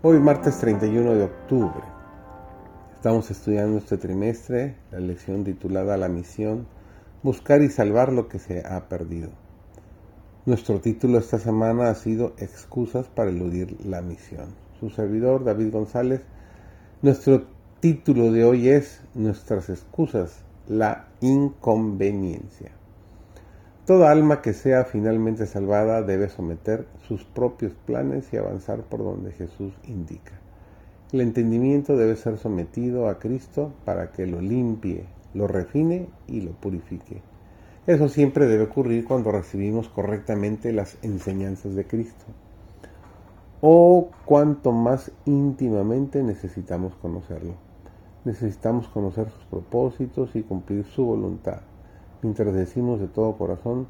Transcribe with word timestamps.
Hoy 0.00 0.20
martes 0.20 0.60
31 0.60 1.16
de 1.16 1.24
octubre. 1.24 1.82
Estamos 2.94 3.32
estudiando 3.32 3.78
este 3.78 3.98
trimestre 3.98 4.76
la 4.92 5.00
lección 5.00 5.42
titulada 5.42 5.96
La 5.96 6.08
misión, 6.08 6.68
buscar 7.24 7.62
y 7.62 7.68
salvar 7.68 8.12
lo 8.12 8.28
que 8.28 8.38
se 8.38 8.64
ha 8.64 8.88
perdido. 8.88 9.30
Nuestro 10.46 10.80
título 10.80 11.18
esta 11.18 11.40
semana 11.40 11.90
ha 11.90 11.96
sido 11.96 12.34
Excusas 12.38 13.08
para 13.08 13.30
eludir 13.30 13.76
la 13.84 14.00
misión. 14.00 14.54
Su 14.78 14.88
servidor 14.88 15.42
David 15.42 15.72
González. 15.72 16.20
Nuestro 17.02 17.48
título 17.80 18.30
de 18.30 18.44
hoy 18.44 18.68
es 18.68 19.02
Nuestras 19.14 19.68
excusas, 19.68 20.44
la 20.68 21.08
inconveniencia. 21.20 22.70
Toda 23.88 24.10
alma 24.10 24.42
que 24.42 24.52
sea 24.52 24.84
finalmente 24.84 25.46
salvada 25.46 26.02
debe 26.02 26.28
someter 26.28 26.86
sus 27.06 27.24
propios 27.24 27.72
planes 27.86 28.30
y 28.34 28.36
avanzar 28.36 28.82
por 28.82 29.02
donde 29.02 29.32
Jesús 29.32 29.72
indica. 29.84 30.38
El 31.10 31.22
entendimiento 31.22 31.96
debe 31.96 32.14
ser 32.16 32.36
sometido 32.36 33.08
a 33.08 33.18
Cristo 33.18 33.72
para 33.86 34.12
que 34.12 34.26
lo 34.26 34.42
limpie, 34.42 35.06
lo 35.32 35.46
refine 35.46 36.06
y 36.26 36.42
lo 36.42 36.50
purifique. 36.52 37.22
Eso 37.86 38.10
siempre 38.10 38.46
debe 38.46 38.64
ocurrir 38.64 39.06
cuando 39.06 39.32
recibimos 39.32 39.88
correctamente 39.88 40.70
las 40.74 40.98
enseñanzas 41.00 41.74
de 41.74 41.86
Cristo. 41.86 42.26
O 43.62 44.10
cuanto 44.26 44.70
más 44.70 45.12
íntimamente 45.24 46.22
necesitamos 46.22 46.94
conocerlo. 46.96 47.54
Necesitamos 48.26 48.86
conocer 48.88 49.30
sus 49.30 49.44
propósitos 49.44 50.36
y 50.36 50.42
cumplir 50.42 50.84
su 50.84 51.06
voluntad 51.06 51.62
mientras 52.22 52.54
decimos 52.54 53.00
de 53.00 53.08
todo 53.08 53.36
corazón, 53.36 53.86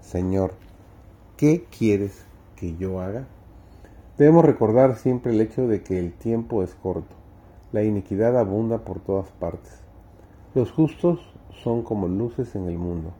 Señor, 0.00 0.52
¿qué 1.36 1.64
quieres 1.76 2.24
que 2.56 2.76
yo 2.76 3.00
haga? 3.00 3.26
Debemos 4.18 4.44
recordar 4.44 4.96
siempre 4.96 5.32
el 5.32 5.40
hecho 5.40 5.66
de 5.66 5.82
que 5.82 5.98
el 5.98 6.12
tiempo 6.12 6.62
es 6.62 6.74
corto, 6.74 7.16
la 7.72 7.82
iniquidad 7.82 8.36
abunda 8.38 8.78
por 8.78 9.00
todas 9.00 9.30
partes. 9.32 9.80
Los 10.54 10.70
justos 10.70 11.20
son 11.62 11.82
como 11.82 12.08
luces 12.08 12.54
en 12.54 12.68
el 12.68 12.78
mundo. 12.78 13.12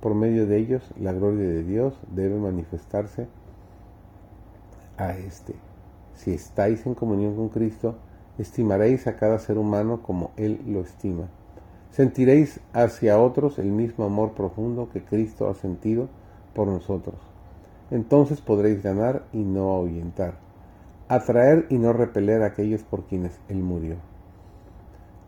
Por 0.00 0.14
medio 0.14 0.46
de 0.46 0.58
ellos 0.58 0.82
la 0.98 1.12
gloria 1.12 1.46
de 1.46 1.62
Dios 1.62 1.94
debe 2.10 2.36
manifestarse 2.38 3.28
a 4.96 5.16
éste. 5.16 5.54
Si 6.14 6.32
estáis 6.32 6.84
en 6.86 6.94
comunión 6.94 7.36
con 7.36 7.48
Cristo, 7.48 7.94
estimaréis 8.38 9.06
a 9.06 9.16
cada 9.16 9.38
ser 9.38 9.58
humano 9.58 10.02
como 10.02 10.32
Él 10.36 10.60
lo 10.66 10.80
estima. 10.80 11.28
Sentiréis 11.92 12.58
hacia 12.72 13.18
otros 13.18 13.58
el 13.58 13.70
mismo 13.70 14.06
amor 14.06 14.32
profundo 14.32 14.88
que 14.90 15.04
Cristo 15.04 15.50
ha 15.50 15.54
sentido 15.54 16.08
por 16.54 16.66
nosotros. 16.66 17.16
Entonces 17.90 18.40
podréis 18.40 18.82
ganar 18.82 19.26
y 19.34 19.44
no 19.44 19.72
ahuyentar, 19.72 20.36
atraer 21.08 21.66
y 21.68 21.76
no 21.76 21.92
repeler 21.92 22.42
a 22.42 22.46
aquellos 22.46 22.82
por 22.82 23.04
quienes 23.04 23.38
Él 23.50 23.58
murió. 23.58 23.96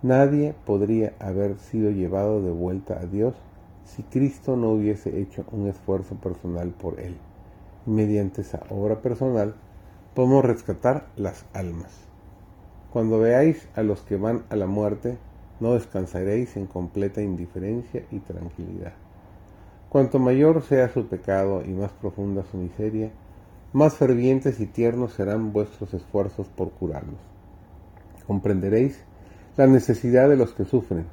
Nadie 0.01 0.55
podría 0.65 1.13
haber 1.19 1.59
sido 1.59 1.91
llevado 1.91 2.41
de 2.41 2.51
vuelta 2.51 2.99
a 2.99 3.05
Dios 3.05 3.35
si 3.85 4.03
Cristo 4.03 4.57
no 4.57 4.71
hubiese 4.71 5.21
hecho 5.21 5.45
un 5.53 5.69
esfuerzo 5.69 6.15
personal 6.15 6.71
por 6.71 6.99
Él. 6.99 7.19
Mediante 7.85 8.41
esa 8.41 8.63
obra 8.71 9.03
personal 9.03 9.55
podemos 10.15 10.43
rescatar 10.43 11.09
las 11.17 11.45
almas. 11.53 11.93
Cuando 12.91 13.19
veáis 13.19 13.69
a 13.75 13.83
los 13.83 14.01
que 14.01 14.17
van 14.17 14.45
a 14.49 14.57
la 14.57 14.67
muerte, 14.67 15.19
no 15.65 15.73
descansaréis 15.73 16.59
en 16.59 16.67
completa 16.67 17.23
indiferencia 17.23 18.05
y 18.11 18.19
tranquilidad. 18.19 18.93
Cuanto 19.89 20.19
mayor 20.19 20.61
sea 20.61 20.91
su 20.91 21.07
pecado 21.07 21.63
y 21.65 21.71
más 21.71 21.91
profunda 21.91 22.45
su 22.51 22.59
miseria, 22.59 23.11
más 23.73 23.95
fervientes 23.95 24.61
y 24.61 24.67
tiernos 24.67 25.15
serán 25.15 25.55
vuestros 25.55 25.95
esfuerzos 25.95 26.49
por 26.49 26.71
curarlos. 26.73 27.19
Comprenderéis 28.27 29.03
la 29.57 29.67
necesidad 29.67 30.29
de 30.29 30.37
los 30.37 30.53
que 30.53 30.67
sufren, 30.67 31.07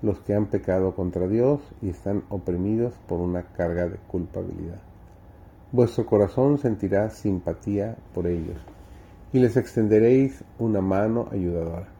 los 0.00 0.20
que 0.20 0.32
han 0.32 0.46
pecado 0.46 0.94
contra 0.94 1.26
Dios 1.26 1.60
y 1.82 1.88
están 1.88 2.22
oprimidos 2.28 2.94
por 3.08 3.18
una 3.18 3.42
carga 3.42 3.88
de 3.88 3.96
culpabilidad. 4.06 4.80
Vuestro 5.72 6.06
corazón 6.06 6.58
sentirá 6.58 7.10
simpatía 7.10 7.96
por 8.14 8.28
ellos 8.28 8.58
y 9.32 9.40
les 9.40 9.56
extenderéis 9.56 10.44
una 10.60 10.80
mano 10.80 11.26
ayudadora 11.32 11.97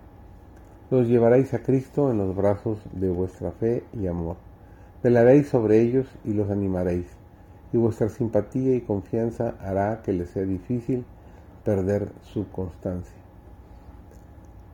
los 0.90 1.06
llevaréis 1.06 1.52
a 1.54 1.62
Cristo 1.62 2.10
en 2.10 2.18
los 2.18 2.34
brazos 2.34 2.78
de 2.92 3.10
vuestra 3.10 3.52
fe 3.52 3.84
y 3.92 4.06
amor. 4.06 4.36
Velaréis 5.02 5.48
sobre 5.48 5.80
ellos 5.80 6.06
y 6.24 6.32
los 6.32 6.50
animaréis, 6.50 7.06
y 7.72 7.76
vuestra 7.76 8.08
simpatía 8.08 8.74
y 8.74 8.80
confianza 8.80 9.54
hará 9.60 10.00
que 10.02 10.12
les 10.12 10.30
sea 10.30 10.44
difícil 10.44 11.04
perder 11.64 12.08
su 12.22 12.48
constancia. 12.48 13.16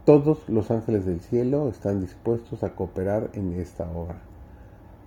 Todos 0.05 0.49
los 0.49 0.71
ángeles 0.71 1.05
del 1.05 1.21
cielo 1.21 1.69
están 1.69 2.01
dispuestos 2.01 2.63
a 2.63 2.75
cooperar 2.75 3.31
en 3.33 3.55
esta 3.55 3.91
obra. 3.91 4.21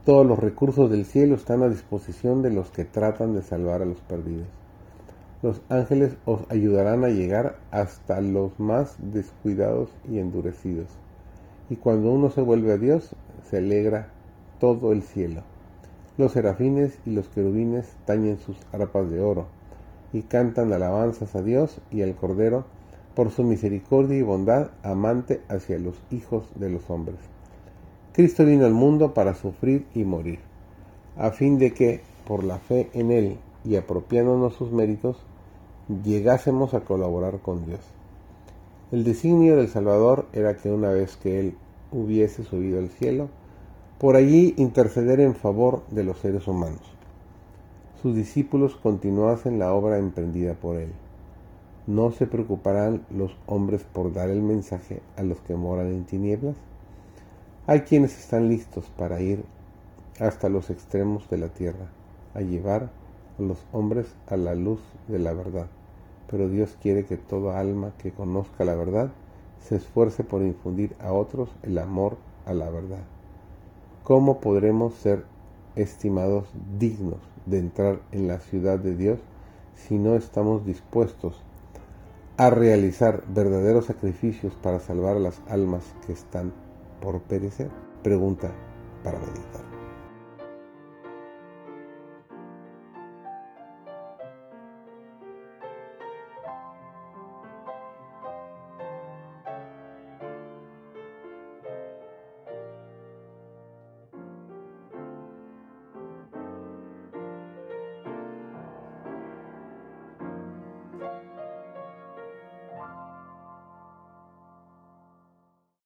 Todos 0.03 0.25
los 0.25 0.39
recursos 0.39 0.89
del 0.89 1.06
cielo 1.06 1.35
están 1.35 1.63
a 1.63 1.69
disposición 1.69 2.41
de 2.41 2.50
los 2.50 2.72
que 2.72 2.84
tratan 2.84 3.34
de 3.34 3.44
salvar 3.44 3.81
a 3.81 3.85
los 3.85 4.00
perdidos. 4.01 4.47
Los 5.43 5.61
ángeles 5.69 6.17
os 6.25 6.41
ayudarán 6.49 7.03
a 7.03 7.09
llegar 7.09 7.57
hasta 7.69 8.21
los 8.21 8.59
más 8.59 8.95
descuidados 8.99 9.89
y 10.09 10.17
endurecidos. 10.17 10.87
Y 11.69 11.75
cuando 11.75 12.11
uno 12.11 12.31
se 12.31 12.41
vuelve 12.41 12.73
a 12.73 12.77
Dios, 12.77 13.15
se 13.47 13.57
alegra 13.57 14.09
todo 14.59 14.91
el 14.91 15.03
cielo. 15.03 15.43
Los 16.17 16.31
serafines 16.31 16.97
y 17.05 17.11
los 17.11 17.27
querubines 17.27 17.85
tañen 18.05 18.39
sus 18.39 18.57
arpas 18.71 19.11
de 19.11 19.21
oro 19.21 19.45
y 20.11 20.23
cantan 20.23 20.73
alabanzas 20.73 21.35
a 21.35 21.43
Dios 21.43 21.81
y 21.91 22.01
al 22.01 22.15
Cordero 22.15 22.65
por 23.13 23.29
su 23.29 23.43
misericordia 23.43 24.17
y 24.17 24.23
bondad 24.23 24.71
amante 24.81 25.41
hacia 25.49 25.77
los 25.77 26.01
hijos 26.09 26.49
de 26.55 26.71
los 26.71 26.89
hombres. 26.89 27.17
Cristo 28.13 28.43
vino 28.43 28.65
al 28.65 28.73
mundo 28.73 29.13
para 29.13 29.35
sufrir 29.35 29.85
y 29.93 30.03
morir, 30.03 30.39
a 31.15 31.29
fin 31.29 31.59
de 31.59 31.73
que, 31.73 32.01
por 32.25 32.43
la 32.43 32.57
fe 32.57 32.89
en 32.93 33.11
Él 33.11 33.37
y 33.67 33.75
apropiándonos 33.75 34.53
sus 34.53 34.72
méritos, 34.72 35.17
llegásemos 36.03 36.73
a 36.73 36.81
colaborar 36.81 37.39
con 37.39 37.66
Dios. 37.66 37.81
El 38.91 39.03
designio 39.03 39.57
del 39.57 39.67
Salvador 39.67 40.28
era 40.31 40.55
que 40.55 40.72
una 40.72 40.89
vez 40.89 41.17
que 41.17 41.39
Él 41.39 41.57
hubiese 41.91 42.44
subido 42.44 42.79
al 42.79 42.89
cielo, 42.89 43.29
por 44.00 44.16
allí 44.16 44.53
interceder 44.57 45.19
en 45.19 45.35
favor 45.35 45.83
de 45.89 46.03
los 46.03 46.19
seres 46.19 46.47
humanos. 46.47 46.81
Sus 48.01 48.16
discípulos 48.16 48.75
continuasen 48.75 49.59
la 49.59 49.73
obra 49.73 49.97
emprendida 49.97 50.53
por 50.53 50.77
Él. 50.77 50.91
¿No 51.88 52.11
se 52.11 52.27
preocuparán 52.27 53.06
los 53.09 53.35
hombres 53.47 53.83
por 53.83 54.13
dar 54.13 54.29
el 54.29 54.41
mensaje 54.41 55.01
a 55.17 55.23
los 55.23 55.39
que 55.41 55.56
moran 55.56 55.88
en 55.88 56.06
tinieblas? 56.06 56.56
Hay 57.66 57.81
quienes 57.81 58.17
están 58.17 58.47
listos 58.47 58.85
para 58.97 59.19
ir 59.19 59.44
hasta 60.19 60.47
los 60.47 60.69
extremos 60.69 61.29
de 61.29 61.38
la 61.38 61.50
tierra, 61.50 61.88
a 62.33 62.41
llevar 62.41 62.91
a 63.37 63.41
los 63.41 63.57
hombres 63.71 64.07
a 64.27 64.37
la 64.37 64.55
luz 64.55 64.79
de 65.07 65.19
la 65.19 65.33
verdad 65.33 65.67
pero 66.29 66.49
Dios 66.49 66.77
quiere 66.81 67.05
que 67.05 67.17
toda 67.17 67.59
alma 67.59 67.93
que 67.97 68.11
conozca 68.11 68.65
la 68.65 68.75
verdad 68.75 69.11
se 69.59 69.75
esfuerce 69.75 70.23
por 70.23 70.41
infundir 70.41 70.95
a 70.99 71.13
otros 71.13 71.49
el 71.63 71.77
amor 71.77 72.17
a 72.45 72.53
la 72.53 72.69
verdad. 72.69 73.03
¿Cómo 74.03 74.39
podremos 74.39 74.93
ser 74.93 75.25
estimados 75.75 76.47
dignos 76.79 77.19
de 77.45 77.59
entrar 77.59 77.99
en 78.11 78.27
la 78.27 78.39
ciudad 78.39 78.79
de 78.79 78.95
Dios 78.95 79.19
si 79.75 79.97
no 79.97 80.15
estamos 80.15 80.65
dispuestos 80.65 81.41
a 82.38 82.50
realizar 82.50 83.23
verdaderos 83.27 83.85
sacrificios 83.85 84.53
para 84.56 84.79
salvar 84.79 85.17
a 85.17 85.19
las 85.19 85.41
almas 85.50 85.83
que 86.06 86.13
están 86.13 86.53
por 87.01 87.21
perecer? 87.21 87.69
Pregunta 88.03 88.51
para 89.03 89.19
meditar. 89.19 89.87